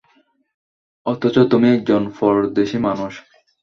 অথচ 1.05 1.35
তুমি 1.51 1.67
একজন 1.69 2.01
পরদেশী 2.17 2.77
মানুষ। 2.87 3.13